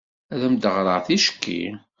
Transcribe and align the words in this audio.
Ad 0.33 0.41
am-d-ɣreɣ 0.47 0.99
ticki? 1.07 1.61